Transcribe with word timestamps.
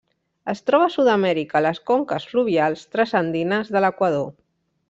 Es 0.53 0.63
troba 0.69 0.85
a 0.87 0.93
Sud-amèrica, 0.93 1.57
a 1.59 1.61
les 1.67 1.81
conques 1.91 2.27
fluvials 2.31 2.89
transandines 2.97 3.73
de 3.77 3.85
l'Equador. 3.87 4.29